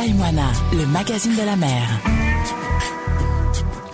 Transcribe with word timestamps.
Taïwana, 0.00 0.50
le 0.72 0.86
magazine 0.86 1.36
de 1.36 1.42
la 1.42 1.56
mer. 1.56 2.00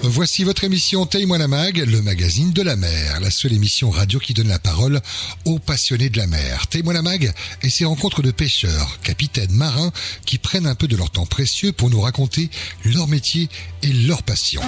Voici 0.04 0.44
votre 0.44 0.62
émission 0.62 1.08
la 1.12 1.48
mag, 1.48 1.78
le 1.78 2.00
magazine 2.00 2.52
de 2.52 2.62
la 2.62 2.76
mer, 2.76 3.18
la 3.18 3.32
seule 3.32 3.54
émission 3.54 3.90
radio 3.90 4.20
qui 4.20 4.32
donne 4.32 4.46
la 4.46 4.60
parole 4.60 5.00
aux 5.46 5.58
passionnés 5.58 6.08
de 6.08 6.18
la 6.18 6.28
mer. 6.28 6.66
La 6.74 7.02
mag 7.02 7.32
et 7.64 7.70
ses 7.70 7.86
rencontres 7.86 8.22
de 8.22 8.30
pêcheurs, 8.30 9.00
capitaines, 9.02 9.50
marins 9.50 9.90
qui 10.24 10.38
prennent 10.38 10.68
un 10.68 10.76
peu 10.76 10.86
de 10.86 10.94
leur 10.94 11.10
temps 11.10 11.26
précieux 11.26 11.72
pour 11.72 11.90
nous 11.90 12.00
raconter 12.00 12.50
leur 12.84 13.08
métier 13.08 13.48
et 13.82 13.92
leur 13.92 14.22
passion. 14.22 14.62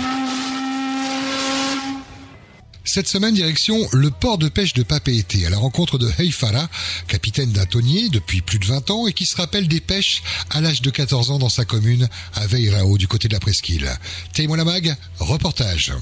Cette 2.89 3.07
semaine, 3.07 3.35
direction 3.35 3.77
le 3.93 4.11
port 4.11 4.39
de 4.39 4.49
pêche 4.49 4.73
de 4.73 4.83
Papeete, 4.83 5.37
à 5.47 5.51
la 5.51 5.59
rencontre 5.59 5.99
de 5.99 6.09
Heifara, 6.19 6.69
capitaine 7.07 7.53
d'un 7.53 7.67
tonnier 7.67 8.09
depuis 8.09 8.41
plus 8.41 8.59
de 8.59 8.65
20 8.65 8.91
ans 8.91 9.07
et 9.07 9.13
qui 9.13 9.27
se 9.27 9.37
rappelle 9.37 9.69
des 9.69 9.83
pêches 9.83 10.23
à 10.49 10.63
l'âge 10.63 10.81
de 10.81 10.89
14 10.89 11.31
ans 11.31 11.39
dans 11.39 11.51
sa 11.51 11.67
commune, 11.67 12.09
à 12.35 12.47
Veirao, 12.47 12.97
du 12.97 13.07
côté 13.07 13.29
de 13.29 13.35
la 13.35 13.41
presqu'île. 13.41 13.91
Taïmoana 14.33 14.65
Mag, 14.65 14.97
reportage. 15.19 15.93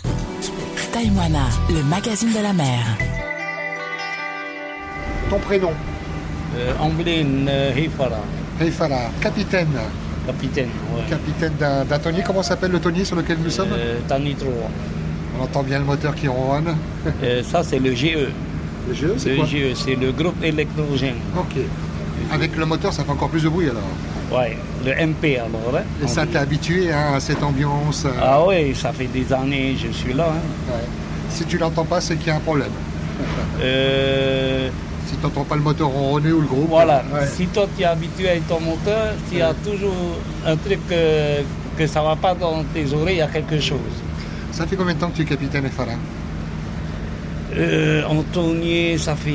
Taïwana, 0.93 1.49
le 1.71 1.83
magazine 1.83 2.33
de 2.33 2.39
la 2.41 2.53
mer. 2.53 2.85
Ton 5.29 5.41
prénom 5.41 5.73
Euh, 6.57 6.73
euh, 6.79 7.75
Heifara, 7.75 8.23
Heifara, 8.61 9.11
capitaine. 9.21 9.77
capitaine. 10.25 10.71
Ouais. 10.95 11.03
Capitaine 11.11 11.57
d'un 11.59 11.85
d'un 11.85 11.99
tonnier. 11.99 12.23
Comment 12.25 12.45
s'appelle 12.45 12.71
le 12.71 12.81
tonnier 12.81 13.05
sur 13.05 13.17
lequel 13.17 13.39
nous 13.43 13.51
sommes? 13.51 13.73
Euh, 13.73 13.99
Tanitro. 14.07 14.53
On 15.39 15.43
entend 15.45 15.63
bien 15.63 15.79
le 15.79 15.85
moteur 15.85 16.15
qui 16.15 16.29
ronronne. 16.29 16.77
Euh, 17.23 17.43
ça, 17.43 17.63
c'est 17.63 17.79
le 17.79 17.95
GE. 17.95 18.29
Le 18.89 18.95
jeu, 18.95 19.17
Le 19.27 19.45
GE, 19.45 19.75
c'est 19.75 19.97
le 19.97 20.13
groupe 20.13 20.43
électrogène. 20.43 21.17
Ok. 21.37 21.57
Avec 22.33 22.57
le 22.57 22.65
moteur, 22.67 22.93
ça 22.93 23.05
fait 23.05 23.11
encore 23.11 23.29
plus 23.29 23.43
de 23.43 23.49
bruit 23.49 23.69
alors. 23.69 23.83
Ouais, 24.41 24.57
le 24.85 24.93
MP 25.07 25.37
alors. 25.39 25.75
hein. 25.77 25.83
Et 26.03 26.07
ça, 26.09 26.25
t'es 26.27 26.39
habitué 26.39 26.93
hein, 26.93 27.15
à 27.17 27.21
cette 27.21 27.43
ambiance. 27.43 28.05
euh, 28.07 28.11
Ah 28.23 28.41
oui, 28.47 28.75
ça 28.75 28.93
fait 28.93 29.07
des 29.07 29.33
années 29.33 29.77
je 29.77 29.93
suis 29.93 30.13
là. 30.13 30.29
hein. 30.31 30.73
ouais. 30.73 30.85
Si 31.31 31.45
tu 31.45 31.59
l'entends 31.59 31.85
pas, 31.85 32.01
c'est 32.01 32.17
qu'il 32.17 32.29
y 32.29 32.31
a 32.31 32.37
un 32.37 32.41
problème. 32.41 32.71
Euh, 33.61 34.69
Si 35.07 35.17
tu 35.17 35.23
n'entends 35.23 35.45
pas 35.45 35.55
le 35.57 35.63
moteur 35.63 35.89
ronronner 35.89 36.33
ou 36.33 36.41
le 36.41 36.47
groupe. 36.47 36.69
voilà, 36.69 37.03
ouais. 37.13 37.27
si 37.27 37.47
toi 37.47 37.67
tu 37.77 37.83
es 37.83 37.87
habitué 37.87 38.29
à 38.31 38.37
ton 38.49 38.61
moteur, 38.61 39.15
il 39.31 39.39
y 39.39 39.43
a 39.43 39.53
toujours 39.55 39.95
un 40.45 40.57
truc 40.57 40.81
euh, 40.91 41.43
que 41.79 41.87
ça 41.87 42.03
va 42.03 42.17
pas 42.17 42.35
dans 42.35 42.65
tes 42.75 42.93
oreilles, 42.93 43.17
il 43.17 43.19
y 43.19 43.23
a 43.23 43.29
quelque 43.29 43.61
chose. 43.61 43.79
Ça 44.57 44.67
fait 44.67 44.77
combien 44.77 44.95
de 44.95 44.99
temps 45.01 45.11
que 45.11 45.17
tu 45.17 45.23
es 45.23 45.27
capitaine 45.27 45.67
Efara 45.67 45.93
Euh, 47.57 48.03
Antonier, 48.09 48.97
ça 48.99 49.15
fait 49.15 49.31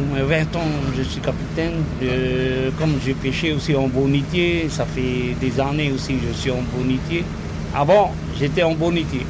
au 0.00 0.04
moins 0.14 0.24
20 0.24 0.56
ans 0.56 0.68
que 0.90 0.96
je 0.98 1.02
suis 1.02 1.20
capitaine. 1.20 1.74
Euh, 2.02 2.70
comme 2.78 2.94
j'ai 3.04 3.14
pêché 3.14 3.52
aussi 3.52 3.74
en 3.76 3.88
bonitier, 3.88 4.68
ça 4.70 4.84
fait 4.86 5.34
des 5.40 5.60
années 5.60 5.90
aussi 5.92 6.14
que 6.14 6.28
je 6.32 6.38
suis 6.38 6.50
en 6.50 6.62
bonitier. 6.76 7.24
Avant, 7.74 8.12
j'étais 8.38 8.62
en 8.62 8.74
bonitier. 8.74 9.26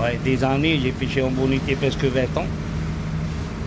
Ouais, 0.00 0.18
des 0.24 0.42
années, 0.42 0.80
j'ai 0.82 0.92
pêché 0.92 1.20
en 1.22 1.30
bonitier 1.30 1.76
presque 1.76 2.04
20 2.04 2.22
ans. 2.40 2.46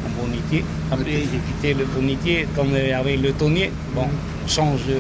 En 0.06 0.22
bonitier. 0.24 0.64
Après, 0.92 1.06
j'ai 1.12 1.40
quitté 1.48 1.74
le 1.76 1.86
bonitier 1.86 2.48
comme 2.56 2.70
il 2.76 2.90
y 2.90 2.92
avait 2.92 3.18
le 3.18 3.32
tonnier. 3.34 3.72
Bon, 3.96 4.08
change 4.48 4.82
de, 4.88 4.98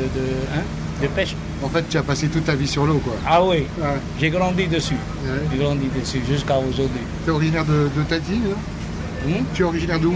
hein, 0.55 0.61
de 1.01 1.07
pêche. 1.07 1.35
En 1.63 1.69
fait, 1.69 1.83
tu 1.89 1.97
as 1.97 2.03
passé 2.03 2.27
toute 2.27 2.45
ta 2.45 2.53
vie 2.55 2.67
sur 2.67 2.85
l'eau, 2.85 3.01
quoi. 3.03 3.15
Ah 3.27 3.43
oui, 3.43 3.65
Ouais. 3.81 3.97
j'ai 4.19 4.29
grandi 4.29 4.67
dessus. 4.67 4.97
J'ai 5.51 5.57
grandi 5.57 5.87
dessus 5.99 6.21
jusqu'à 6.27 6.57
aujourd'hui. 6.57 7.01
Tu 7.23 7.29
es 7.29 7.33
originaire 7.33 7.65
de, 7.65 7.89
de 7.95 8.03
Tahiti 8.07 8.39
hein 8.51 8.55
Hmm? 9.25 9.43
Tu 9.53 9.61
es 9.61 9.65
originaire 9.65 9.99
d'où 10.01 10.13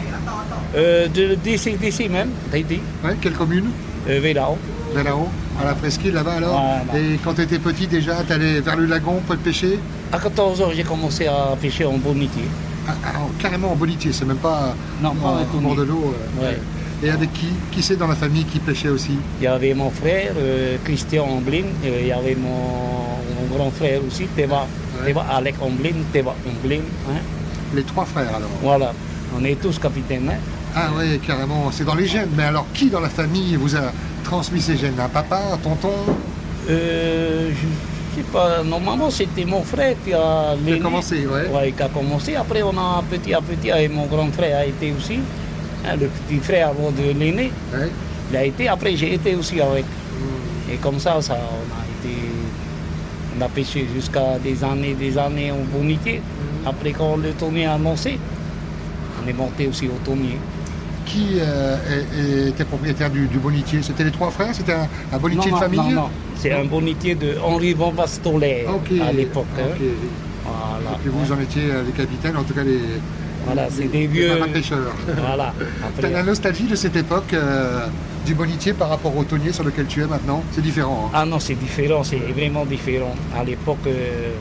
Euh, 0.76 1.08
de, 1.08 1.36
d'ici, 1.36 1.78
d'ici 1.80 2.10
même, 2.10 2.30
Tahiti, 2.52 2.82
ouais, 3.06 3.16
Quelle 3.22 3.34
commune 3.34 3.70
euh, 4.10 4.20
Velao. 4.20 4.58
Vers 4.94 5.04
là-haut 5.06 5.30
À 5.62 5.64
la 5.66 5.74
presqu'île, 5.76 6.14
là-bas, 6.14 6.34
alors 6.34 6.62
Voilà. 6.92 7.00
Et 7.06 7.18
quand 7.24 7.34
tu 7.34 7.42
étais 7.44 7.58
petit, 7.60 7.88
déjà, 7.88 8.18
tu 8.28 8.34
allais 8.34 8.60
vers 8.60 8.76
le 8.76 8.86
lagon 8.86 9.22
pour 9.26 9.38
pêcher 9.38 9.80
À 10.12 10.20
14 10.20 10.62
ans, 10.62 10.70
j'ai 10.76 10.84
commencé 10.84 11.26
à 11.28 11.56
pêcher 11.62 11.86
en 11.86 11.98
bonitier. 11.98 12.44
Ah, 12.86 12.94
ah, 13.06 13.10
carrément 13.40 13.72
en 13.72 13.76
bolitier, 13.76 14.12
c'est 14.12 14.26
même 14.26 14.38
pas 14.38 14.76
Non, 15.02 15.14
pas 15.16 15.28
en- 15.56 15.62
bord 15.62 15.76
de 15.76 15.84
l'eau. 15.84 16.14
euh, 16.42 16.46
Ouais. 16.46 16.60
Et 17.04 17.10
avec 17.10 17.32
qui 17.32 17.48
Qui 17.72 17.82
c'est 17.84 17.96
dans 17.96 18.08
la 18.08 18.16
famille 18.16 18.44
qui 18.46 18.60
pêchait 18.60 18.90
aussi 18.90 19.14
Il 19.40 19.44
y 19.46 19.48
avait 19.48 19.74
mon 19.74 19.90
frère, 19.90 20.34
euh, 20.38 20.76
Christian 20.84 21.28
Omblin, 21.30 21.64
et 21.86 22.02
il 22.02 22.08
y 22.08 22.12
avait 22.12 22.36
mon, 22.36 22.50
mon 22.50 23.56
grand 23.56 23.72
frère 23.72 24.02
aussi, 24.06 24.26
Teva, 24.36 24.68
Ouais. 25.06 25.14
Alec 25.32 25.56
Omblin, 25.62 25.92
hein. 27.10 27.12
Les 27.76 27.84
trois 27.84 28.06
frères, 28.06 28.30
alors 28.36 28.50
Voilà, 28.62 28.94
on 29.38 29.44
est 29.44 29.60
tous 29.62 29.78
capitaines. 29.80 30.30
hein. 30.30 30.38
Ah 30.76 30.90
ouais, 30.98 31.20
carrément, 31.26 31.70
c'est 31.72 31.84
dans 31.86 31.96
les 31.96 32.08
gènes. 32.08 32.30
Mais 32.36 32.44
alors, 32.44 32.66
qui 32.74 32.90
dans 32.90 33.00
la 33.00 33.10
famille 33.10 33.56
vous 33.56 33.76
a 33.76 33.92
transmis 34.24 34.62
ces 34.62 34.78
gènes? 34.78 35.00
Un 35.00 35.10
papa, 35.10 35.40
un 35.54 35.58
tonton? 35.58 35.90
Euh, 36.70 37.50
je 37.52 38.18
sais 38.22 38.28
pas, 38.32 38.64
normalement 38.64 39.10
c'était 39.10 39.46
mon 39.46 39.62
frère 39.64 39.96
qui 40.04 40.14
a, 40.14 40.18
Qui 40.18 40.22
a 40.22 40.56
l'aîné. 40.66 40.80
commencé, 40.80 41.26
ouais. 41.28 41.48
Ouais, 41.54 41.72
qui 41.72 41.82
a 41.84 41.90
commencé. 41.90 42.36
Après, 42.36 42.62
on 42.64 42.78
a 42.78 43.04
petit 43.10 43.34
à 43.34 43.42
petit, 43.42 43.70
et 43.70 43.88
mon 43.88 44.06
grand 44.06 44.32
frère 44.32 44.60
a 44.60 44.66
été 44.66 44.94
aussi. 44.98 45.20
hein, 45.86 45.96
le 46.00 46.08
petit 46.08 46.40
frère 46.44 46.70
avant 46.70 46.92
de 46.92 47.18
l'aîné, 47.18 47.52
Ouais. 47.74 47.90
il 48.32 48.38
a 48.38 48.44
été. 48.46 48.68
Après, 48.68 48.96
j'ai 48.96 49.14
été 49.14 49.36
aussi 49.36 49.60
avec. 49.62 49.86
Hmm. 49.86 50.72
Et 50.74 50.76
comme 50.78 51.00
ça, 51.00 51.22
ça, 51.22 51.36
on 51.36 51.38
a 51.38 51.40
été, 51.40 51.77
on 53.38 53.42
a 53.44 53.48
pêché 53.50 53.88
jusqu'à 53.94 54.38
des 54.44 54.64
années, 54.64 54.94
des 54.94 55.18
années 55.18 55.52
en 55.52 55.64
bonitier. 55.78 56.22
Après, 56.66 56.92
quand 56.92 57.18
le 57.18 57.32
tonnier 57.32 57.66
a 57.66 57.74
annoncé, 57.74 58.18
on 59.24 59.28
est 59.28 59.34
monté 59.34 59.68
aussi 59.68 59.88
au 59.88 59.98
tonnier. 60.06 60.38
Qui 61.06 61.38
euh, 61.40 61.78
est- 62.18 62.50
était 62.50 62.66
propriétaire 62.66 63.10
du, 63.10 63.28
du 63.28 63.38
bonitier? 63.38 63.82
C'était 63.82 64.04
les 64.04 64.12
trois 64.12 64.30
frères? 64.32 64.54
C'était 64.54 64.74
un, 64.74 64.88
un 65.14 65.18
bonitier 65.18 65.52
non, 65.52 65.58
de 65.58 65.62
famille? 65.64 65.80
non, 65.80 65.92
non, 66.02 66.10
c'est 66.36 66.52
un 66.52 66.66
bonitier 66.66 67.16
de 67.16 67.36
Henri 67.42 67.74
Van 67.74 67.92
Bastolet 67.92 68.66
à 69.08 69.12
l'époque. 69.14 69.46
hein. 69.58 69.76
Voilà. 70.44 70.96
Et 70.96 71.00
puis 71.02 71.12
vous 71.14 71.32
en 71.32 71.40
étiez 71.40 71.64
euh, 71.72 71.84
les 71.86 71.92
capitaines, 71.92 72.36
en 72.38 72.44
tout 72.44 72.54
cas 72.54 72.64
les, 72.64 72.80
Voilà, 73.46 73.68
c'est 73.70 73.86
des 73.90 74.08
vieux. 74.08 74.32
Voilà. 75.18 75.54
T'as 76.02 76.10
la 76.10 76.24
nostalgie 76.24 76.64
de 76.66 76.76
cette 76.76 76.96
époque 76.96 77.34
euh, 77.34 77.86
du 78.28 78.34
bonitier 78.36 78.74
par 78.74 78.90
rapport 78.90 79.16
au 79.16 79.24
tonnier 79.24 79.54
sur 79.54 79.64
lequel 79.64 79.86
tu 79.88 80.02
es 80.02 80.06
maintenant 80.06 80.44
C'est 80.52 80.62
différent. 80.62 81.06
hein 81.08 81.12
ah 81.14 81.26
non, 81.26 81.40
c'est 81.40 81.56
différent, 81.56 82.04
c'est 82.04 82.18
vraiment 82.18 82.66
différent. 82.66 83.16
À 83.36 83.44
l'époque, 83.44 83.78
euh, 83.88 84.34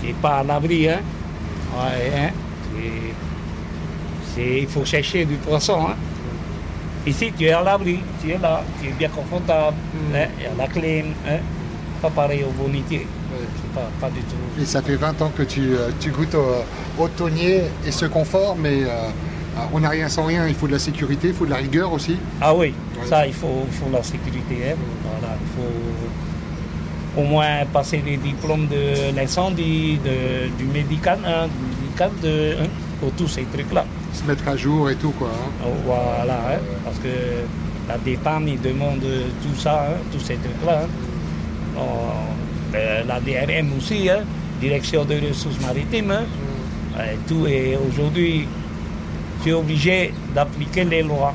c'est 0.00 0.14
pas 0.14 0.36
à 0.38 0.42
l'abri, 0.44 0.88
hein. 0.88 1.00
Ouais, 1.76 2.12
hein. 2.16 2.30
C'est- 2.72 3.14
c'est- 4.42 4.58
il 4.60 4.68
faut 4.68 4.84
chercher 4.84 5.24
du 5.24 5.34
poisson, 5.34 5.78
hein. 5.90 5.96
Ici, 7.06 7.32
tu 7.36 7.44
es 7.44 7.52
à 7.52 7.62
l'abri, 7.62 7.98
tu 8.22 8.30
es 8.30 8.38
là, 8.38 8.62
tu 8.80 8.88
es 8.88 8.92
bien 8.92 9.08
confortable, 9.08 9.76
Mm. 9.92 10.14
hein, 10.14 10.26
il 10.38 10.44
y 10.44 10.46
a 10.46 10.54
la 10.56 10.68
clim, 10.68 11.06
hein. 11.28 11.38
Pas 12.00 12.10
pareil 12.10 12.44
au 12.44 12.52
bonitier, 12.62 13.04
pas, 13.74 13.88
pas 14.00 14.10
du 14.10 14.20
tout. 14.20 14.62
Et 14.62 14.64
ça 14.66 14.80
fait 14.80 14.94
20 14.96 15.20
ans 15.22 15.32
que 15.36 15.42
tu, 15.42 15.60
euh, 15.74 15.90
tu 15.98 16.10
goûtes 16.10 16.34
au, 16.36 17.02
au 17.02 17.08
tonnier 17.08 17.62
et 17.86 17.90
ce 17.90 18.06
confort, 18.06 18.54
mais 18.56 18.84
euh, 18.84 19.08
on 19.72 19.80
n'a 19.80 19.88
rien 19.90 20.08
sans 20.08 20.24
rien. 20.24 20.46
Il 20.46 20.54
faut 20.54 20.66
de 20.66 20.72
la 20.72 20.78
sécurité, 20.78 21.28
il 21.28 21.34
faut 21.34 21.46
de 21.46 21.50
la 21.50 21.56
rigueur 21.56 21.92
aussi. 21.92 22.16
Ah 22.40 22.54
oui, 22.54 22.72
Ouais. 23.00 23.06
ça, 23.06 23.26
il 23.26 23.32
faut, 23.32 23.64
il 23.70 23.72
faut 23.76 23.90
la 23.92 24.02
sécurité. 24.02 24.56
hein. 24.70 24.76
Voilà, 25.02 25.34
il 25.40 25.48
faut 25.56 27.20
au 27.20 27.24
moins 27.24 27.64
passer 27.72 28.02
les 28.04 28.16
diplômes 28.18 28.66
de 28.68 29.14
l'incendie, 29.16 29.98
de- 30.04 30.48
du 30.58 30.64
médical, 30.70 31.18
hein, 31.26 31.46
du 31.48 31.84
médical, 31.86 32.10
de, 32.22 32.52
hein, 32.62 32.68
pour 33.00 33.10
tous 33.12 33.28
ces 33.28 33.44
trucs-là. 33.44 33.84
Se 34.12 34.24
mettre 34.24 34.46
à 34.48 34.56
jour 34.56 34.90
et 34.90 34.96
tout, 34.96 35.12
quoi. 35.12 35.28
hein. 35.28 35.50
Oh, 35.64 35.68
Voilà, 35.86 36.34
hein, 36.34 36.58
parce 36.84 36.98
que 36.98 37.08
la 37.88 37.96
DEPAM, 37.98 38.48
ils 38.48 38.60
demandent 38.60 39.00
tout 39.42 39.58
ça, 39.58 39.86
hein, 39.90 39.96
tous 40.12 40.20
ces 40.20 40.34
trucs-là. 40.36 40.82
hein. 40.84 40.88
Bon, 41.74 41.88
euh, 42.74 43.02
la 43.06 43.20
DRM 43.20 43.70
aussi, 43.78 44.08
hein, 44.10 44.20
Direction 44.60 45.04
des 45.04 45.20
ressources 45.20 45.60
maritimes. 45.60 46.10
hein. 46.10 46.24
Euh, 46.98 47.14
tout 47.28 47.46
est 47.46 47.78
aujourd'hui, 47.90 48.46
tu 49.42 49.50
es 49.50 49.52
obligé 49.52 50.12
d'appliquer 50.34 50.84
les 50.84 51.02
lois. 51.02 51.34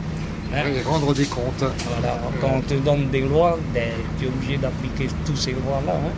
hein. 0.54 0.64
Et 0.76 0.82
rendre 0.88 1.14
des 1.14 1.26
comptes. 1.26 1.64
Voilà, 1.64 2.18
quand 2.42 2.52
on 2.58 2.62
te 2.62 2.74
donne 2.76 3.10
des 3.10 3.22
lois, 3.22 3.58
ben, 3.74 3.90
tu 4.20 4.26
es 4.26 4.28
obligé 4.28 4.58
d'appliquer 4.58 5.08
toutes 5.26 5.38
ces 5.38 5.52
lois-là. 5.52 5.94
hein. 5.94 6.12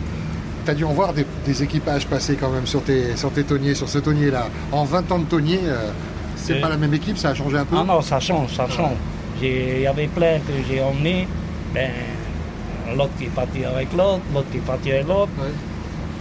Tu 0.64 0.70
as 0.70 0.74
dû 0.74 0.84
en 0.84 0.92
voir 0.92 1.12
des, 1.12 1.26
des 1.44 1.62
équipages 1.62 2.06
passer 2.06 2.36
quand 2.36 2.50
même 2.50 2.66
sur 2.66 2.82
tes, 2.82 3.16
sur 3.16 3.30
tes 3.30 3.44
tonniers, 3.44 3.74
sur 3.74 3.88
ce 3.88 3.98
tonnier-là. 3.98 4.48
En 4.72 4.84
20 4.84 5.12
ans 5.12 5.18
de 5.18 5.24
tonnier, 5.24 5.60
euh, 5.64 5.90
c'est 6.36 6.60
pas 6.60 6.68
la 6.70 6.76
même 6.78 6.94
équipe, 6.94 7.18
ça 7.18 7.30
a 7.30 7.34
changé 7.34 7.58
un 7.58 7.64
peu? 7.66 7.76
Ah 7.78 7.84
non, 7.84 8.00
ça 8.00 8.18
change, 8.18 8.54
ça 8.56 8.66
change. 8.68 8.96
J'ai- 9.40 9.74
Il 9.76 9.82
y 9.82 9.86
avait 9.86 10.06
plein 10.06 10.38
que 10.38 10.52
j'ai 10.68 10.80
emmenés. 10.82 11.28
Ben, 11.74 11.90
l'autre 12.96 13.10
qui 13.18 13.24
est 13.24 13.28
parti 13.34 13.64
avec 13.64 13.92
l'autre, 13.92 14.20
l'autre 14.32 14.46
qui 14.50 14.56
est 14.58 14.60
parti 14.60 14.90
avec 14.92 15.06
l'autre, 15.06 15.28
Ouais. 15.38 15.48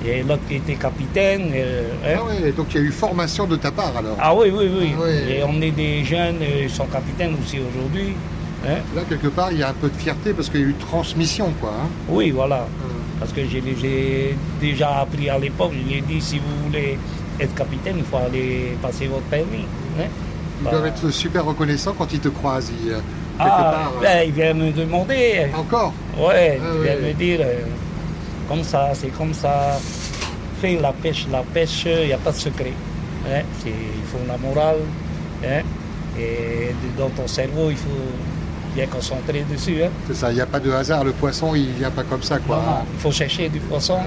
Et 0.05 0.23
l'autre 0.23 0.41
qui 0.47 0.55
était 0.55 0.75
capitaine. 0.75 1.51
euh, 1.53 1.83
hein. 2.05 2.19
Ah 2.19 2.23
ouais, 2.25 2.51
donc 2.51 2.67
il 2.71 2.75
y 2.81 2.83
a 2.83 2.87
eu 2.87 2.91
formation 2.91 3.45
de 3.47 3.55
ta 3.55 3.71
part 3.71 3.93
alors. 3.97 4.15
Ah 4.19 4.33
oui, 4.35 4.51
oui, 4.53 4.69
oui. 4.79 4.91
Ah 4.97 5.01
ouais. 5.01 5.23
J'ai 5.27 5.43
emmené 5.43 5.71
des 5.71 6.03
jeunes, 6.03 6.37
euh, 6.41 6.63
ils 6.63 6.69
sont 6.69 6.85
capitaines 6.85 7.35
aussi 7.41 7.59
aujourd'hui. 7.59 8.13
hein. 8.67 8.77
Là, 8.95 9.01
quelque 9.07 9.27
part, 9.27 9.51
il 9.51 9.59
y 9.59 9.63
a 9.63 9.69
un 9.69 9.73
peu 9.73 9.89
de 9.89 9.95
fierté 9.95 10.33
parce 10.33 10.49
qu'il 10.49 10.61
y 10.61 10.63
a 10.63 10.67
eu 10.67 10.75
transmission, 10.75 11.51
quoi. 11.61 11.71
hein. 11.71 11.87
Oui, 12.09 12.31
voilà. 12.31 12.67
Parce 13.19 13.31
que 13.31 13.41
je 13.47 13.57
les 13.59 13.85
ai 13.87 14.35
déjà 14.59 14.99
appris 14.99 15.29
à 15.29 15.37
l'époque. 15.37 15.71
Je 15.73 15.89
lui 15.89 15.97
ai 15.99 16.01
dit, 16.01 16.19
si 16.19 16.39
vous 16.39 16.65
voulez 16.67 16.97
être 17.39 17.55
capitaine, 17.55 17.95
il 17.99 18.03
faut 18.03 18.17
aller 18.17 18.75
passer 18.81 19.07
votre 19.07 19.23
permis. 19.23 19.65
Ils 19.97 20.63
Bah, 20.65 20.71
doivent 20.71 20.87
être 20.87 21.09
super 21.11 21.45
reconnaissants 21.45 21.93
quand 21.97 22.11
ils 22.11 22.19
te 22.19 22.27
croisent. 22.29 22.71
Ils, 22.85 22.91
euh, 22.91 22.99
Ah, 23.39 23.91
ben, 24.01 24.23
il 24.27 24.31
vient 24.33 24.53
me 24.53 24.71
demander. 24.71 25.47
Encore? 25.57 25.93
Ouais, 26.17 26.59
Ah, 26.61 26.65
il 26.75 26.81
vient 26.83 26.95
ouais. 26.95 27.01
me 27.01 27.13
dire, 27.13 27.39
euh, 27.41 27.59
comme 28.47 28.63
ça, 28.63 28.89
c'est 28.93 29.09
comme 29.17 29.33
ça. 29.33 29.79
Fais 30.61 30.79
la 30.81 30.93
pêche, 30.93 31.27
la 31.31 31.41
pêche, 31.53 31.85
il 31.85 32.07
n'y 32.07 32.13
a 32.13 32.17
pas 32.17 32.31
de 32.31 32.37
secret. 32.37 32.73
Hein, 33.29 33.41
il 33.65 33.71
faut 34.11 34.19
la 34.27 34.37
morale. 34.37 34.77
hein, 35.45 35.61
et 36.19 36.73
dans 36.97 37.09
ton 37.09 37.27
cerveau, 37.27 37.69
il 37.69 37.77
faut 37.77 37.89
bien 38.75 38.85
concentrer 38.87 39.43
dessus. 39.51 39.83
Hein. 39.83 39.89
C'est 40.07 40.15
ça, 40.15 40.31
il 40.31 40.35
n'y 40.35 40.41
a 40.41 40.45
pas 40.45 40.59
de 40.59 40.71
hasard, 40.71 41.03
le 41.03 41.11
poisson 41.11 41.53
il 41.55 41.67
vient 41.73 41.91
pas 41.91 42.03
comme 42.03 42.23
ça 42.23 42.39
quoi. 42.39 42.57
Non, 42.57 42.85
Il 42.93 42.99
faut 42.99 43.11
chercher 43.11 43.49
du 43.49 43.59
poisson. 43.59 43.97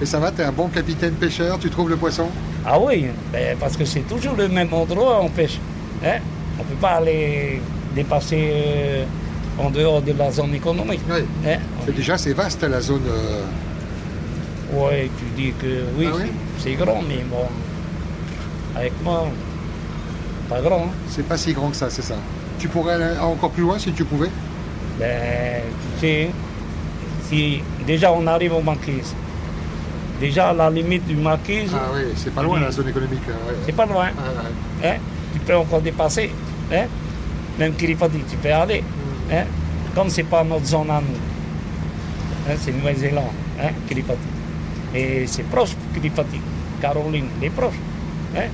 Et 0.00 0.06
ça 0.06 0.18
va, 0.18 0.30
t'es 0.30 0.44
un 0.44 0.52
bon 0.52 0.68
capitaine 0.68 1.14
pêcheur, 1.14 1.58
tu 1.58 1.68
trouves 1.70 1.88
le 1.90 1.96
poisson? 1.96 2.28
Ah 2.66 2.78
oui, 2.78 3.06
ben, 3.32 3.56
parce 3.58 3.76
que 3.76 3.84
c'est 3.84 4.06
toujours 4.08 4.34
le 4.36 4.48
même 4.48 4.72
endroit 4.72 5.20
on 5.22 5.28
pêche. 5.28 5.58
On 6.02 6.06
ne 6.62 6.68
peut 6.68 6.74
pas 6.80 6.96
aller 6.96 7.60
dépasser 7.94 8.50
euh, 8.52 9.04
en 9.58 9.70
dehors 9.70 10.02
de 10.02 10.12
la 10.12 10.30
zone 10.30 10.54
économique. 10.54 11.00
Oui. 11.10 11.20
Hein? 11.46 11.58
Et 11.88 11.92
déjà 11.92 12.18
c'est 12.18 12.32
vaste 12.32 12.62
la 12.62 12.80
zone. 12.80 13.02
euh, 13.08 13.42
Ouais, 14.70 15.10
tu 15.18 15.24
dis 15.42 15.52
que 15.58 15.66
oui, 15.96 16.06
Ah 16.12 16.16
oui 16.16 16.30
c'est 16.58 16.74
grand, 16.74 17.00
mais 17.08 17.24
bon, 17.30 17.46
avec 18.76 18.92
moi, 19.02 19.26
pas 20.50 20.60
grand. 20.60 20.84
hein. 20.88 20.90
c'est 21.08 21.26
pas 21.26 21.38
si 21.38 21.54
grand 21.54 21.70
que 21.70 21.76
ça, 21.76 21.88
c'est 21.88 22.02
ça. 22.02 22.16
Tu 22.58 22.68
pourrais 22.68 22.94
aller 22.94 23.18
encore 23.18 23.50
plus 23.50 23.62
loin 23.62 23.78
si 23.78 23.92
tu 23.92 24.04
pouvais 24.04 24.28
Ben, 24.98 25.62
tu 25.94 26.00
sais, 26.00 26.30
si 27.28 27.62
déjà 27.86 28.12
on 28.12 28.26
arrive 28.26 28.52
au 28.52 28.60
maquis, 28.60 29.00
déjà 30.20 30.50
à 30.50 30.52
la 30.52 30.68
limite 30.68 31.06
du 31.06 31.14
maquis, 31.16 31.66
Ah 31.72 31.88
oui, 31.94 32.02
c'est 32.16 32.34
pas 32.34 32.42
loin 32.42 32.60
la 32.60 32.70
zone 32.70 32.88
économique. 32.88 33.26
ouais. 33.26 33.54
c'est 33.64 33.72
pas 33.72 33.86
loin. 33.86 34.06
Ouais. 34.82 34.88
hein, 34.90 34.96
tu 35.32 35.38
peux 35.40 35.56
encore 35.56 35.80
dépasser. 35.80 36.30
Hein? 36.70 36.84
Même 37.58 37.72
Kiribati, 37.72 38.18
tu 38.30 38.36
peux 38.36 38.52
aller. 38.52 38.84
Hein? 39.32 39.44
Comme 39.94 40.10
c'est 40.10 40.24
pas 40.24 40.44
notre 40.44 40.66
zone 40.66 40.90
à 40.90 41.00
nous. 41.00 41.16
Hein, 42.48 42.54
c'est 42.60 42.72
Nouvelle-Zélande, 42.72 43.24
hein, 43.60 43.68
Kiribati. 43.86 44.18
Et 44.94 45.26
c'est 45.26 45.42
proche, 45.44 45.70
Kiribati. 45.94 46.40
Caroline, 46.80 47.26
c'est 47.40 47.50
proche. 47.50 47.74
Hein? 48.36 48.48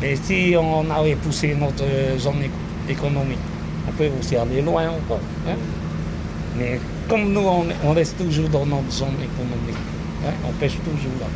Mais 0.00 0.16
si 0.16 0.54
on 0.58 0.90
avait 0.90 1.14
poussé 1.16 1.54
notre 1.58 1.84
euh, 1.84 2.18
zone 2.18 2.42
éco- 2.42 2.90
économique, 2.90 3.38
on 3.88 3.92
peut 3.92 4.08
aussi 4.20 4.36
aller 4.36 4.60
loin 4.62 4.88
encore. 4.88 5.20
hein. 5.48 5.54
Mais 6.58 6.80
comme 7.08 7.32
nous, 7.32 7.40
on, 7.40 7.66
on 7.84 7.92
reste 7.92 8.16
toujours 8.18 8.48
dans 8.48 8.66
notre 8.66 8.90
zone 8.90 9.14
économique. 9.22 9.80
hein, 10.26 10.32
on 10.48 10.52
pêche 10.52 10.76
toujours 10.84 11.12
là. 11.20 11.26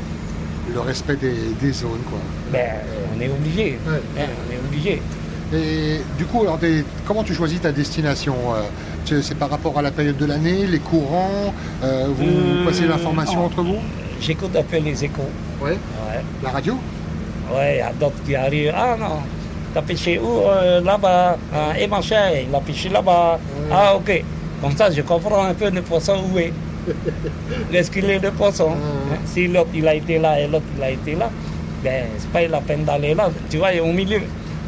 Le 0.72 0.80
respect 0.80 1.16
des, 1.16 1.34
des 1.60 1.72
zones 1.72 2.02
quoi. 2.08 2.18
Ben, 2.52 2.70
on 3.16 3.20
est 3.20 3.28
obligé. 3.28 3.78
Ouais. 3.86 4.00
hein, 4.18 4.26
on 4.48 4.52
est 4.52 4.58
obligé. 4.58 5.02
Et 5.52 6.00
du 6.16 6.24
coup, 6.26 6.42
alors, 6.42 6.58
comment 7.06 7.24
tu 7.24 7.34
choisis 7.34 7.60
ta 7.60 7.72
destination 7.72 8.34
euh, 8.54 8.60
C'est 9.04 9.36
par 9.36 9.50
rapport 9.50 9.76
à 9.78 9.82
la 9.82 9.90
période 9.90 10.16
de 10.16 10.26
l'année, 10.26 10.66
les 10.66 10.78
courants 10.78 11.52
euh, 11.82 12.06
Vous 12.16 12.24
Euh, 12.24 12.64
passez 12.66 12.86
l'information 12.86 13.44
entre 13.44 13.62
vous 13.62 13.78
J'écoute 14.20 14.54
un 14.56 14.62
peu 14.62 14.78
les 14.78 15.04
échos. 15.04 15.22
Ouais. 15.62 15.70
Ouais, 15.70 16.22
La 16.42 16.50
radio 16.50 16.74
ouais, 17.54 17.76
il 17.76 17.78
y 17.78 17.80
a 17.80 17.92
d'autres 17.92 18.22
qui 18.24 18.34
arrivent. 18.36 18.72
Ah 18.76 18.96
non, 18.98 19.16
t'as 19.74 19.82
pêché 19.82 20.18
où 20.18 20.42
Euh, 20.46 20.80
Là-bas? 20.82 21.36
Ah, 21.54 21.78
et 21.78 21.86
machin, 21.86 22.30
il 22.48 22.54
a 22.54 22.60
pêché 22.60 22.88
là-bas. 22.88 23.38
Ah 23.72 23.96
ok. 23.96 24.22
Comme 24.62 24.76
ça, 24.76 24.90
je 24.90 25.00
comprends 25.02 25.44
un 25.44 25.54
peu 25.54 25.70
le 25.70 25.82
poisson 25.82 26.16
où 26.32 26.38
est. 26.38 26.52
Est-ce 27.72 27.90
qu'il 27.90 28.08
est 28.10 28.18
le 28.18 28.30
poisson? 28.30 28.68
Ouais. 28.68 29.14
Hein, 29.14 29.18
Si 29.26 29.46
l'autre 29.48 29.70
il 29.74 29.86
a 29.88 29.94
été 29.94 30.18
là 30.18 30.38
et 30.40 30.46
l'autre 30.46 30.64
il 30.76 30.82
a 30.82 30.90
été 30.90 31.14
là, 31.14 31.30
ben 31.82 32.04
c'est 32.18 32.30
pas 32.30 32.46
la 32.46 32.60
peine 32.60 32.84
d'aller 32.84 33.14
là. 33.14 33.30
Tu 33.50 33.56
vois, 33.58 33.72
il 33.72 33.78
est 33.78 33.80
au 33.80 33.92
milieu. 33.92 34.20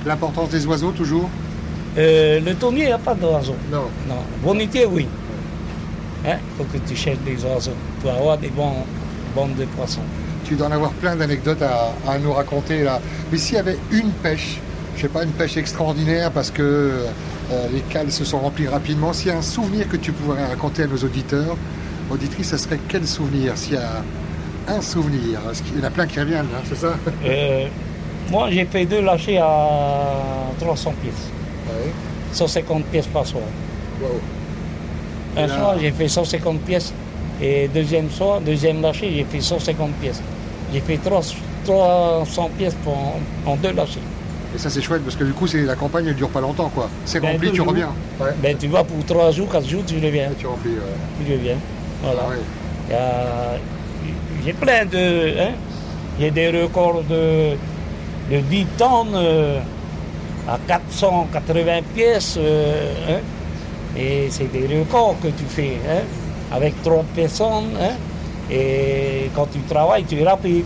L'importance 0.07 0.49
des 0.51 0.67
oiseaux 0.67 0.91
toujours 0.93 1.29
Euh, 1.99 2.41
le 2.41 2.55
tonnier, 2.55 2.83
il 2.83 2.87
n'y 2.87 2.93
a 2.93 2.99
pas 2.99 3.15
d'oiseaux. 3.15 3.57
Non. 3.71 3.85
Non. 4.09 4.23
Bonitier, 4.43 4.87
oui. 4.87 5.07
Il 6.25 6.31
faut 6.57 6.65
que 6.65 6.79
tu 6.79 6.95
cherches 6.97 7.19
des 7.27 7.45
oiseaux 7.45 7.73
pour 8.01 8.13
avoir 8.13 8.39
des 8.39 8.49
bons 8.49 8.85
bandes 9.35 9.57
de 9.57 9.65
poissons. 9.65 10.03
Tu 10.45 10.55
dois 10.55 10.69
en 10.69 10.73
avoir 10.73 10.93
plein 10.93 11.17
d'anecdotes 11.17 11.63
à, 11.63 11.93
à 12.11 12.19
nous 12.19 12.33
raconter 12.33 12.85
là. 12.85 13.01
Mais 13.31 13.39
s'il 13.39 13.57
y 13.57 13.59
avait 13.59 13.79
une 13.91 14.11
pêche, 14.11 14.61
je 14.97 15.03
sais 15.03 15.09
pas, 15.09 15.25
une 15.25 15.31
pêche 15.33 15.57
extraordinaire 15.57 16.31
parce 16.31 16.51
que 16.51 16.63
euh, 16.63 17.67
les 17.73 17.81
cales 17.81 18.13
se 18.13 18.25
sont 18.25 18.39
remplies 18.39 18.69
rapidement, 18.69 19.13
s'il 19.13 19.29
y 19.29 19.31
a 19.31 19.37
un 19.37 19.43
souvenir 19.43 19.89
que 19.89 19.97
tu 19.97 20.13
pourrais 20.13 20.45
raconter 20.47 20.85
à 20.85 20.87
nos 20.87 20.97
auditeurs, 20.99 21.57
auditrices, 22.11 22.49
ça 22.49 22.59
serait 22.59 22.79
quel 22.89 23.07
souvenir? 23.07 23.57
S'il 23.59 23.75
y 23.75 23.77
a 23.79 24.03
un 24.69 24.81
souvenir, 24.81 25.41
qu'il 25.65 25.79
y 25.79 25.83
en 25.83 25.87
a 25.87 25.91
plein 25.91 26.07
qui 26.07 26.21
reviennent, 26.21 26.47
hein, 26.55 26.63
c'est 26.69 26.77
ça? 26.79 26.95
Euh, 27.25 27.67
moi, 28.31 28.49
j'ai 28.51 28.65
fait 28.65 28.85
deux 28.87 29.01
lâchers 29.01 29.39
à 29.39 30.07
300 30.61 30.95
pièces. 31.03 31.31
Ouais. 32.33 32.37
150 32.39 32.85
pièces 32.87 33.07
par 33.07 33.27
soir. 33.27 33.45
Wow. 34.01 34.09
Un 35.37 35.47
là- 35.47 35.55
soir, 35.55 35.75
j'ai 35.81 35.91
fait 35.91 36.09
150 36.09 36.61
pièces. 36.61 36.93
Et 37.41 37.69
deuxième 37.69 38.11
soir, 38.11 38.41
deuxième 38.41 38.81
lâcher, 38.83 39.11
j'ai 39.15 39.25
fait 39.25 39.41
150 39.41 39.93
pièces. 39.95 40.21
J'ai 40.73 40.81
fait 40.81 40.99
300 40.99 41.35
300 41.65 42.51
pièces 42.59 42.75
pour, 42.83 42.93
en, 43.47 43.53
en 43.53 43.57
deux 43.57 43.73
lâchers. 43.73 44.01
Et 44.55 44.59
ça 44.59 44.69
c'est 44.69 44.83
chouette 44.83 45.03
parce 45.03 45.17
que 45.17 45.25
du 45.25 45.33
coup 45.33 45.47
c'est 45.47 45.63
la 45.63 45.77
campagne 45.77 46.07
elle 46.09 46.15
dure 46.17 46.29
pas 46.29 46.41
longtemps 46.41 46.69
quoi. 46.75 46.89
C'est 47.05 47.21
Ben, 47.21 47.33
rempli, 47.33 47.51
tu 47.51 47.57
jours. 47.59 47.69
reviens. 47.69 47.89
Ouais. 48.21 48.31
Ben, 48.43 48.57
tu 48.59 48.67
vas 48.67 48.83
pour 48.85 49.03
3 49.07 49.31
jours, 49.31 49.49
4 49.51 49.67
jours, 49.69 49.83
tu 49.87 49.95
reviens. 49.95 50.31
Tu 50.39 50.47
remplis. 50.47 50.73
ouais. 50.73 51.25
Tu 51.27 51.33
reviens. 51.33 51.57
Voilà. 52.03 52.21
Ah 52.27 52.31
ouais. 52.31 52.95
A- 52.97 53.59
J'ai 54.45 54.53
plein 54.53 54.85
de. 54.85 55.39
hein, 55.41 55.53
J'ai 56.21 56.31
des 56.31 56.49
records 56.51 57.03
de, 57.09 57.53
de 58.31 58.41
10 58.51 58.67
tonnes 58.77 59.15
euh, 59.15 59.61
à 60.49 60.59
480 60.67 61.81
pièces. 61.95 62.37
euh, 62.39 62.93
hein. 63.09 63.21
et 63.97 64.29
c'est 64.31 64.51
des 64.51 64.67
records 64.79 65.17
que 65.23 65.29
tu 65.29 65.45
fais 65.49 65.79
hein, 65.89 66.03
avec 66.51 66.81
trois 66.83 67.05
personnes. 67.15 67.77
hein. 67.81 67.95
et 68.51 69.31
quand 69.35 69.47
tu 69.53 69.61
travailles, 69.61 70.05
tu 70.05 70.19
es 70.21 70.25
rapide. 70.25 70.65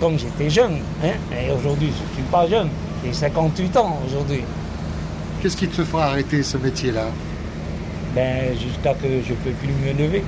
Comme 0.00 0.18
j'étais 0.18 0.48
jeune. 0.48 0.78
et 1.04 1.52
aujourd'hui, 1.52 1.88
je 1.94 2.02
ne 2.10 2.14
suis 2.14 2.30
pas 2.32 2.48
jeune. 2.48 2.68
J'ai 3.04 3.12
58 3.12 3.76
ans 3.76 3.98
aujourd'hui. 4.06 4.42
Qu'est-ce 5.42 5.58
qui 5.58 5.68
te 5.68 5.84
fera 5.84 6.06
arrêter 6.06 6.42
ce 6.42 6.56
métier-là? 6.56 7.04
Ben, 8.14 8.54
jusqu'à 8.58 8.94
que 8.94 9.06
je 9.06 9.30
ne 9.32 9.36
peux 9.36 9.50
plus 9.50 9.68
me 9.84 9.92
lever. 10.02 10.24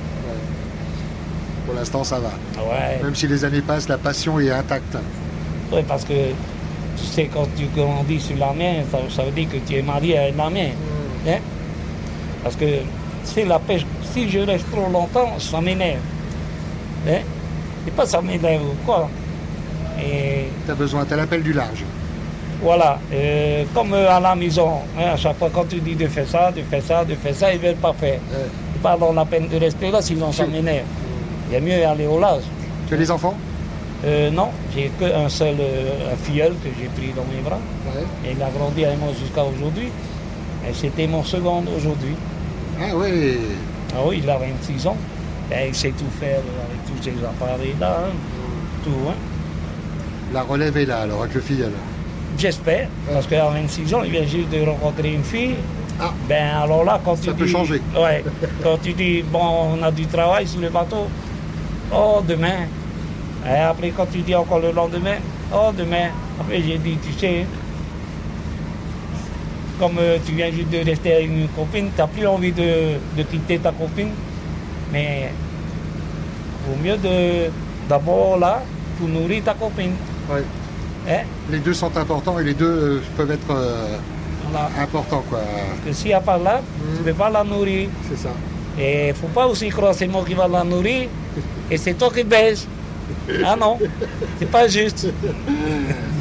Pour 1.65 1.73
l'instant 1.75 2.03
ça 2.03 2.19
va. 2.19 2.29
Ouais. 2.61 2.99
Même 3.03 3.15
si 3.15 3.27
les 3.27 3.43
années 3.45 3.61
passent, 3.61 3.89
la 3.89 3.97
passion 3.97 4.39
est 4.39 4.51
intacte. 4.51 4.95
Oui, 5.71 5.81
parce 5.87 6.03
que 6.03 6.13
tu 6.97 7.05
sais, 7.05 7.29
quand 7.33 7.47
tu 7.57 7.65
grandis 7.75 8.19
sur 8.19 8.37
la 8.37 8.53
mer, 8.53 8.83
ça, 8.91 8.99
ça 9.09 9.23
veut 9.23 9.31
dire 9.31 9.47
que 9.49 9.57
tu 9.57 9.77
es 9.77 9.81
marié 9.81 10.17
à 10.17 10.31
la 10.31 10.49
mer. 10.49 10.71
hein? 11.27 11.37
Parce 12.43 12.55
que 12.55 12.65
c'est 13.23 13.45
la 13.45 13.59
pêche. 13.59 13.85
Si 14.13 14.29
je 14.29 14.39
reste 14.39 14.69
trop 14.71 14.89
longtemps, 14.91 15.33
ça 15.39 15.59
m'énerve. 15.61 15.99
Hein? 17.07 17.19
C'est 17.85 17.95
pas 17.95 18.05
ça 18.05 18.21
m'énerve 18.21 18.63
ou 18.63 18.75
quoi. 18.85 19.09
Et 19.99 20.45
Tu 20.65 20.71
as 20.71 20.75
besoin, 20.75 21.05
tu 21.05 21.15
l'appel 21.15 21.43
du 21.43 21.53
large. 21.53 21.83
voilà, 22.61 22.97
euh, 23.13 23.63
comme 23.73 23.93
euh, 23.93 24.09
à 24.09 24.19
la 24.19 24.35
maison, 24.35 24.69
hein, 24.97 25.11
à 25.13 25.17
chaque 25.17 25.37
fois 25.37 25.49
quand 25.53 25.67
tu 25.67 25.79
dis 25.79 25.95
de 25.95 26.07
faire 26.07 26.27
ça, 26.27 26.51
de 26.51 26.61
faire 26.61 26.81
ça, 26.83 27.03
de 27.05 27.13
faire 27.15 27.35
ça, 27.35 27.53
ils 27.53 27.61
ne 27.61 27.67
veulent 27.67 27.75
pas 27.75 27.93
faire. 27.93 28.19
Ouais. 28.31 28.45
C'est 28.73 28.81
pas 28.81 28.95
dans 28.97 29.13
la 29.13 29.25
peine 29.25 29.47
de 29.49 29.57
rester 29.57 29.91
là, 29.91 30.01
sinon 30.01 30.31
ça 30.31 30.45
m'énerve. 30.47 30.85
Il 31.49 31.53
y 31.53 31.57
a 31.57 31.59
mieux 31.59 31.85
aller 31.85 32.07
au 32.07 32.19
large. 32.19 32.43
Tu 32.87 32.93
as 32.93 32.97
des 32.97 33.11
enfants? 33.11 33.35
Euh, 34.05 34.29
non, 34.31 34.49
j'ai 34.75 34.91
qu'un 34.99 35.29
seul 35.29 35.55
euh, 35.59 36.15
filleul 36.23 36.51
que 36.63 36.69
j'ai 36.79 36.87
pris 36.89 37.13
dans 37.15 37.23
mes 37.33 37.41
bras. 37.41 37.59
Ouais. 37.95 38.03
Et 38.29 38.33
il 38.33 38.41
a 38.43 38.49
grandi 38.49 38.83
avec 38.83 38.99
moi 38.99 39.09
jusqu'à 39.17 39.43
aujourd'hui. 39.43 39.87
Et 40.69 40.73
c'était 40.73 41.07
mon 41.07 41.23
second 41.23 41.63
aujourd'hui. 41.77 42.15
Ah 42.81 42.95
oui. 42.95 43.37
Ah 43.95 43.99
oui, 44.05 44.19
il 44.23 44.29
a 44.29 44.37
26 44.37 44.87
ans. 44.87 44.97
Et 45.51 45.67
il 45.69 45.75
sait 45.75 45.91
tout 45.91 46.05
faire 46.19 46.39
avec 46.39 46.85
tous 46.87 47.03
ces 47.03 47.11
appareils-là. 47.25 47.97
hein. 48.07 48.11
Tout, 48.83 48.89
hein. 49.09 49.13
La 50.33 50.41
relève 50.41 50.75
est 50.77 50.85
là 50.85 51.01
alors 51.01 51.21
avec 51.21 51.35
le 51.35 51.41
filleul. 51.41 51.71
J'espère. 52.37 52.87
Parce 53.11 53.27
qu'à 53.27 53.45
26 53.49 53.93
ans, 53.93 54.01
il 54.03 54.11
vient 54.11 54.25
juste 54.25 54.49
de 54.49 54.61
rencontrer 54.65 55.13
une 55.13 55.23
fille. 55.23 55.55
Ah. 55.99 56.11
Ben 56.27 56.47
alors 56.63 56.83
là, 56.83 56.99
quand 57.05 57.15
Ça 57.15 57.31
tu 57.31 57.33
peut 57.37 57.45
dis. 57.45 57.51
changer. 57.51 57.81
Ouais. 57.95 58.23
quand 58.63 58.77
tu 58.81 58.93
dis, 58.93 59.21
bon, 59.21 59.77
on 59.79 59.83
a 59.83 59.91
du 59.91 60.07
travail 60.07 60.47
sur 60.47 60.59
le 60.59 60.69
bateau. 60.69 61.07
Oh, 61.93 62.21
demain. 62.27 62.65
Et 63.45 63.57
après, 63.59 63.89
quand 63.95 64.05
tu 64.11 64.19
dis 64.19 64.35
encore 64.35 64.59
le 64.59 64.71
lendemain, 64.71 65.15
oh, 65.53 65.71
demain. 65.77 66.09
Après, 66.39 66.61
j'ai 66.61 66.77
dit, 66.77 66.97
tu 67.05 67.11
sais, 67.13 67.45
comme 69.79 69.97
euh, 69.99 70.17
tu 70.25 70.33
viens 70.33 70.51
juste 70.51 70.69
de 70.69 70.77
rester 70.85 71.13
avec 71.13 71.27
une 71.27 71.47
copine, 71.49 71.89
tu 71.95 72.01
n'as 72.01 72.07
plus 72.07 72.25
envie 72.27 72.51
de, 72.51 72.95
de 73.17 73.23
quitter 73.23 73.59
ta 73.59 73.71
copine. 73.71 74.09
Mais 74.91 75.31
vaut 76.67 76.77
mieux 76.83 76.97
de 76.97 77.49
d'abord 77.89 78.37
là 78.37 78.61
pour 78.97 79.09
nourrir 79.09 79.43
ta 79.43 79.53
copine. 79.53 79.93
Ouais. 80.31 80.43
Hein? 81.09 81.23
Les 81.51 81.59
deux 81.59 81.73
sont 81.73 81.95
importants 81.97 82.39
et 82.39 82.43
les 82.43 82.53
deux 82.53 82.65
euh, 82.65 83.01
peuvent 83.17 83.31
être 83.31 83.49
euh, 83.51 83.97
Voilà. 84.49 84.69
importants 84.79 85.23
quoi. 85.29 85.39
Parce 85.39 85.79
que 85.87 85.93
s'il 85.93 86.07
n'y 86.09 86.13
a 86.13 86.21
pas 86.21 86.37
là, 86.37 86.61
tu 86.95 86.99
ne 86.99 87.03
peux 87.11 87.13
pas 87.17 87.29
la 87.29 87.43
nourrir. 87.43 87.89
C'est 88.09 88.17
ça. 88.17 88.29
Et 88.79 89.05
il 89.05 89.09
ne 89.09 89.13
faut 89.13 89.27
pas 89.27 89.47
aussi 89.47 89.67
croire 89.69 89.91
que 89.91 89.97
c'est 89.97 90.07
moi 90.07 90.23
qui 90.25 90.33
va 90.33 90.47
la 90.47 90.63
nourrir 90.63 91.09
et 91.69 91.77
c'est 91.77 91.93
toi 91.95 92.09
qui 92.15 92.23
baise. 92.23 92.67
Ah 93.45 93.55
non, 93.59 93.79
c'est 94.39 94.49
pas 94.49 94.67
juste. 94.67 95.07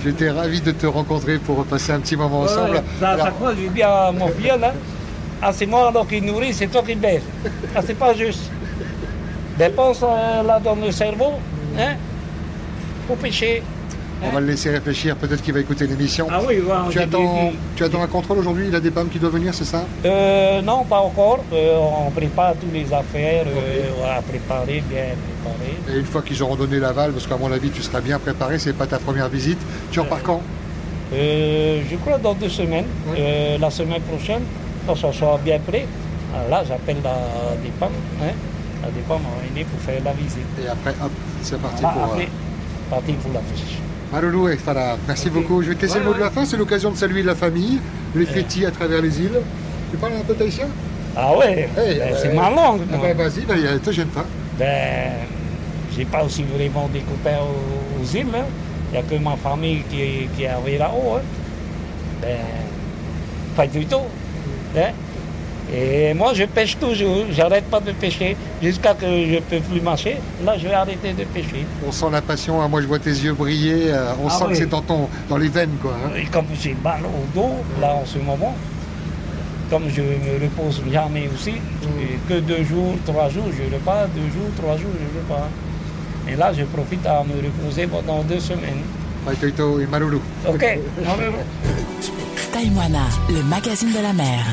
J'étais 0.05 0.31
ravi 0.31 0.61
de 0.61 0.71
te 0.73 0.87
rencontrer 0.87 1.39
pour 1.39 1.65
passer 1.65 1.93
un 1.93 2.01
petit 2.01 2.17
moment 2.17 2.43
ensemble. 2.43 2.77
Ouais, 2.77 2.83
ça, 3.01 3.11
Alors, 3.11 3.33
fois, 3.37 3.53
je 3.55 3.69
dis 3.69 3.83
à 3.83 4.13
mon 4.13 4.29
filleul, 4.29 4.63
hein, 4.63 4.73
Ah, 5.41 5.53
c'est 5.53 5.67
moi 5.67 5.89
alors 5.89 6.07
qui 6.07 6.21
nourris, 6.21 6.55
c'est 6.55 6.67
toi 6.69 6.83
qui 6.83 6.95
baisse. 6.95 7.23
Ah, 7.75 7.81
c'est 7.85 7.99
pas 7.99 8.15
juste. 8.15 8.51
Dépense 9.59 10.03
euh, 10.03 10.43
là 10.43 10.59
dans 10.61 10.75
le 10.75 10.91
cerveau, 10.91 11.35
hein 11.79 11.95
Faut 13.07 13.17
pêcher. 13.17 13.63
On 14.25 14.31
va 14.31 14.41
le 14.41 14.47
laisser 14.47 14.71
réfléchir, 14.71 15.17
peut-être 15.17 15.43
qu'il 15.43 15.53
va 15.53 15.61
écouter 15.61 15.87
l'émission. 15.87 16.27
Ah 16.31 16.41
oui, 16.47 16.57
tu, 16.91 16.99
attends, 16.99 17.53
tu 17.77 17.85
attends 17.85 18.03
un 18.03 18.07
contrôle 18.07 18.39
aujourd'hui? 18.39 18.67
Il 18.69 18.75
a 18.75 18.81
des 18.81 18.91
pommes 18.91 19.09
qui 19.09 19.19
doivent 19.19 19.33
venir, 19.35 19.53
c'est 19.55 19.65
ça? 19.65 19.85
Euh, 20.05 20.63
non, 20.63 20.85
pas 20.85 21.01
encore. 21.01 21.41
Euh, 21.53 21.77
on 22.07 22.11
prépare 22.11 22.55
toutes 22.61 22.73
les 22.73 22.93
affaires, 22.93 23.45
euh, 23.47 23.91
voilà, 23.99 24.23
préparer, 24.23 24.83
bien 24.89 25.05
préparer. 25.43 25.77
Et 25.97 25.99
une 25.99 26.07
fois 26.07 26.23
qu'ils 26.23 26.43
auront 26.43 26.57
donné 26.57 26.79
l'aval, 26.79 27.13
parce 27.13 27.27
qu'à 27.27 27.37
mon 27.37 27.51
avis, 27.51 27.71
tu 27.71 27.83
seras 27.83 28.01
bien 28.01 28.19
préparé, 28.19 28.59
c'est 28.59 28.73
pas 28.73 28.87
ta 28.87 28.99
première 28.99 29.29
visite. 29.29 29.59
Tu 29.91 30.01
repars 30.01 30.23
quand? 30.23 30.43
je 31.13 31.97
crois 31.97 32.17
dans 32.19 32.33
deux 32.35 32.49
semaines, 32.49 32.87
Oui. 33.11 33.19
La 33.61 33.71
semaine 33.71 34.01
prochaine, 34.03 34.43
quand 34.87 34.97
ça 34.97 35.13
soit 35.13 35.39
bien 35.45 35.59
prêt, 35.59 35.87
ah, 36.35 36.49
là 36.49 36.65
j'appelle 36.67 36.97
la 37.05 37.15
DEPAM, 37.63 37.91
hein, 38.23 38.33
la 38.83 38.89
venir 38.89 39.67
pour 39.67 39.81
faire 39.81 40.01
la 40.05 40.13
visite. 40.13 40.47
Et 40.65 40.69
après, 40.69 40.91
hop, 41.03 41.11
c'est 41.43 41.61
parti 41.61 41.83
Voilà, 41.83 41.95
pour. 41.95 42.05
après, 42.15 42.25
euh, 42.25 43.15
pour 43.23 43.33
la 43.33 43.41
pêche. 43.41 43.82
Maloulou 44.13 44.49
et 44.49 44.57
Farah, 44.57 44.97
merci 45.07 45.31
beaucoup. 45.31 45.63
Je 45.63 45.71
vais 45.71 45.75
te 45.75 45.83
laisser 45.83 45.99
le 45.99 46.05
mot 46.05 46.15
de 46.15 46.21
la 46.21 46.31
fin. 46.31 46.45
C'est 46.45 46.57
l'occasion 46.59 46.91
de 46.91 46.97
saluer 46.97 47.23
la 47.23 47.35
famille, 47.35 47.81
les 48.15 48.27
fétis 48.27 48.67
à 48.67 48.71
travers 48.71 49.01
les 49.01 49.21
îles. 49.21 49.41
Tu 49.91 49.97
parles 49.97 50.13
un 50.21 50.25
peu 50.25 50.35
tahitien? 50.35 50.67
Ah 51.17 51.37
ouais, 51.37 51.69
Hey, 51.77 51.99
ben, 51.99 52.13
euh, 52.13 52.19
c'est 52.21 52.33
ma 52.35 52.51
langue. 52.51 52.81
Ah 52.93 52.97
ben, 53.01 53.17
Vas-y, 53.17 53.43
ben, 53.47 53.79
te 53.83 53.91
gêne 53.91 54.09
pas. 54.09 54.25
Ben, 54.59 55.13
j'ai 55.97 56.05
pas 56.05 56.25
aussi 56.25 56.43
vraiment 56.43 56.89
des 56.93 57.01
copains 57.01 57.39
aux, 57.41 58.03
aux 58.03 58.17
îles. 58.17 58.27
hein. 58.35 58.45
Il 58.91 58.93
n'y 58.93 58.99
a 58.99 59.03
que 59.03 59.15
ma 59.23 59.37
famille 59.37 59.83
qui, 59.91 60.29
qui 60.37 60.43
est 60.45 60.49
arrivée 60.49 60.79
là-haut. 60.79 61.17
hein. 61.17 61.23
Ben, 62.21 62.37
pas 63.57 63.67
du 63.67 63.85
tout. 63.87 63.97
hein. 64.77 64.91
Et 65.75 66.13
moi, 66.15 66.35
je 66.35 66.45
pêche 66.45 66.77
toujours. 66.79 67.25
J'arrête 67.31 67.65
pas 67.65 67.81
de 67.81 67.93
pêcher 67.93 68.37
jusqu'à 68.63 68.93
que 68.95 69.07
je 69.07 69.35
ne 69.37 69.41
peux 69.41 69.61
plus 69.61 69.81
marcher. 69.81 70.17
Là, 70.45 70.59
je 70.59 70.69
vais 70.69 70.75
arrêter 70.75 71.13
de 71.15 71.25
pêcher. 71.25 71.65
On 71.87 71.91
sent 71.93 72.07
la 72.13 72.21
passion. 72.21 72.61
hein. 72.61 72.69
Moi, 72.69 72.83
je 72.83 72.87
vois 72.87 72.99
tes 72.99 73.11
yeux 73.11 73.33
briller. 73.33 73.91
euh, 73.91 74.13
On 74.23 74.29
Ah 74.29 74.31
sent 74.31 74.45
que 74.51 74.55
c'est 74.57 74.69
dans, 74.69 74.83
ton, 74.83 75.09
dans 75.31 75.39
les 75.39 75.49
veines, 75.49 75.77
quoi. 75.81 75.93
hein. 76.05 76.11
Et 76.17 76.27
comme 76.27 76.45
j'ai 76.61 76.77
mal 76.85 77.01
au 77.07 77.25
dos, 77.39 77.55
là, 77.81 77.95
en 77.95 78.05
ce 78.05 78.19
moment, 78.19 78.55
comme 79.71 79.85
je 79.89 80.03
me 80.03 80.43
repose 80.43 80.83
jamais 80.93 81.31
aussi, 81.35 81.53
et 81.53 82.19
que 82.29 82.41
deux 82.41 82.65
jours, 82.65 82.95
trois 83.07 83.31
jours, 83.31 83.47
je 83.57 83.75
repars, 83.75 84.07
deux 84.15 84.29
jours, 84.31 84.51
trois 84.59 84.77
jours, 84.77 84.91
je 85.01 85.19
repars. 85.21 85.49
Et 86.29 86.37
là, 86.37 86.53
je 86.53 86.65
profite 86.65 87.07
à 87.07 87.25
me 87.25 87.35
reposer 87.47 87.87
pendant 87.87 88.23
deux 88.25 88.41
semaines. 88.41 88.83
Taïwana, 92.53 93.07
le 93.31 93.43
magazine 93.45 93.91
de 93.93 94.03
la 94.03 94.13
mer. 94.13 94.45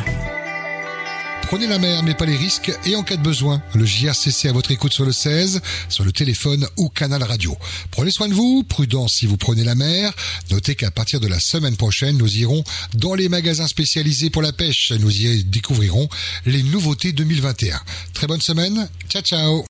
Prenez 1.50 1.65
la 1.65 1.79
mer, 1.79 2.03
mais 2.03 2.13
pas 2.13 2.27
les 2.27 2.38
risques, 2.38 2.72
et 2.86 2.96
en 2.96 3.01
cas 3.01 3.18
de 3.18 3.24
besoin, 3.24 3.60
le 3.74 3.84
JRCC 3.84 4.46
à 4.46 4.51
votre 4.51 4.70
écoute 4.70 4.94
sur 4.94 5.03
le 5.03 5.12
16, 5.12 5.62
sur 5.89 6.03
le 6.03 6.12
téléphone 6.12 6.68
ou 6.77 6.89
canal 6.89 7.24
radio. 7.24 7.58
Prenez 7.89 8.12
soin 8.12 8.27
de 8.27 8.36
vous, 8.36 8.63
prudence 8.63 9.15
si 9.15 9.25
vous 9.25 9.36
prenez 9.36 9.63
la 9.63 9.74
mer. 9.74 10.13
Notez 10.51 10.75
qu'à 10.75 10.91
partir 10.91 11.20
de 11.20 11.25
la 11.25 11.39
semaine 11.39 11.75
prochaine, 11.75 12.18
nous 12.18 12.38
irons 12.38 12.63
dans 12.94 13.15
les 13.15 13.29
magasins 13.29 13.68
spécialisés 13.68 14.29
pour 14.29 14.44
la 14.44 14.53
pêche. 14.53 14.94
Nous 15.00 15.10
y 15.10 15.44
découvrirons 15.44 16.08
les 16.46 16.62
nouveautés 16.62 17.13
2021. 17.13 17.82
Très 18.13 18.27
bonne 18.27 18.41
semaine, 18.41 18.88
ciao 19.10 19.24
ciao 19.24 19.58